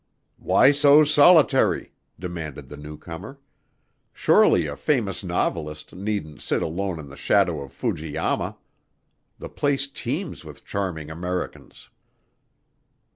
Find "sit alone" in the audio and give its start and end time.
6.41-6.97